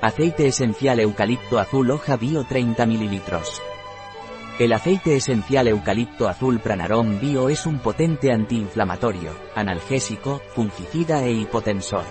Aceite 0.00 0.46
esencial 0.46 1.00
eucalipto 1.00 1.58
azul 1.58 1.90
hoja 1.90 2.14
bio 2.16 2.44
30 2.44 2.86
ml. 2.86 3.20
El 4.60 4.72
aceite 4.72 5.16
esencial 5.16 5.66
eucalipto 5.66 6.28
azul 6.28 6.60
Pranarom 6.60 7.18
Bio 7.18 7.48
es 7.48 7.66
un 7.66 7.80
potente 7.80 8.30
antiinflamatorio, 8.30 9.32
analgésico, 9.56 10.40
fungicida 10.54 11.24
e 11.24 11.32
hipotensor. 11.32 12.04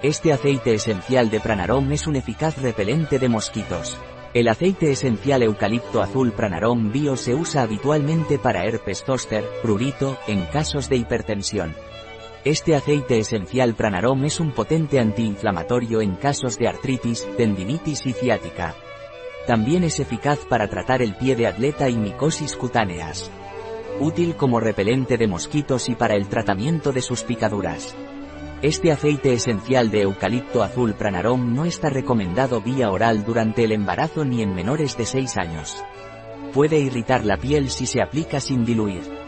Este 0.00 0.32
aceite 0.32 0.74
esencial 0.74 1.28
de 1.28 1.40
Pranarom 1.40 1.90
es 1.90 2.06
un 2.06 2.14
eficaz 2.14 2.56
repelente 2.62 3.18
de 3.18 3.28
mosquitos. 3.28 3.98
El 4.32 4.46
aceite 4.46 4.92
esencial 4.92 5.42
eucalipto 5.42 6.00
azul 6.00 6.30
Pranarom 6.30 6.92
Bio 6.92 7.16
se 7.16 7.34
usa 7.34 7.62
habitualmente 7.62 8.38
para 8.38 8.64
herpes 8.64 9.02
zoster, 9.02 9.44
prurito, 9.60 10.18
en 10.28 10.44
casos 10.46 10.88
de 10.88 10.98
hipertensión. 10.98 11.74
Este 12.48 12.74
aceite 12.74 13.18
esencial 13.18 13.74
Pranarom 13.74 14.24
es 14.24 14.40
un 14.40 14.52
potente 14.52 14.98
antiinflamatorio 14.98 16.00
en 16.00 16.14
casos 16.14 16.56
de 16.56 16.66
artritis, 16.66 17.28
tendinitis 17.36 18.06
y 18.06 18.14
ciática. 18.14 18.74
También 19.46 19.84
es 19.84 20.00
eficaz 20.00 20.38
para 20.48 20.66
tratar 20.66 21.02
el 21.02 21.14
pie 21.14 21.36
de 21.36 21.46
atleta 21.46 21.90
y 21.90 21.98
micosis 21.98 22.56
cutáneas. 22.56 23.30
Útil 24.00 24.34
como 24.34 24.60
repelente 24.60 25.18
de 25.18 25.26
mosquitos 25.26 25.90
y 25.90 25.94
para 25.94 26.14
el 26.14 26.28
tratamiento 26.28 26.90
de 26.90 27.02
sus 27.02 27.22
picaduras. 27.22 27.94
Este 28.62 28.92
aceite 28.92 29.34
esencial 29.34 29.90
de 29.90 30.00
eucalipto 30.00 30.62
azul 30.62 30.94
Pranarom 30.94 31.54
no 31.54 31.66
está 31.66 31.90
recomendado 31.90 32.62
vía 32.62 32.90
oral 32.90 33.26
durante 33.26 33.64
el 33.64 33.72
embarazo 33.72 34.24
ni 34.24 34.40
en 34.40 34.54
menores 34.54 34.96
de 34.96 35.04
6 35.04 35.36
años. 35.36 35.84
Puede 36.54 36.78
irritar 36.78 37.26
la 37.26 37.36
piel 37.36 37.68
si 37.68 37.84
se 37.84 38.00
aplica 38.00 38.40
sin 38.40 38.64
diluir. 38.64 39.27